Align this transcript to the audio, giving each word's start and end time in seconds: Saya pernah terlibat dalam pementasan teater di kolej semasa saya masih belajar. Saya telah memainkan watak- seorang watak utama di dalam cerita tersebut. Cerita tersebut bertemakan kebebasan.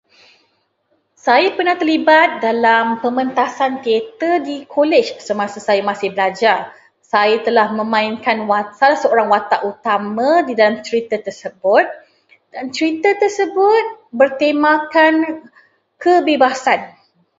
Saya 1.25 1.49
pernah 1.57 1.75
terlibat 1.81 2.29
dalam 2.47 2.85
pementasan 3.05 3.73
teater 3.85 4.33
di 4.47 4.57
kolej 4.73 5.07
semasa 5.27 5.59
saya 5.67 5.81
masih 5.89 6.09
belajar. 6.15 6.57
Saya 7.13 7.37
telah 7.47 7.67
memainkan 7.79 8.37
watak- 8.51 8.97
seorang 9.03 9.27
watak 9.35 9.61
utama 9.71 10.29
di 10.47 10.53
dalam 10.59 10.77
cerita 10.87 11.15
tersebut. 11.25 11.85
Cerita 12.77 13.09
tersebut 13.21 13.83
bertemakan 14.19 15.13
kebebasan. 16.03 16.79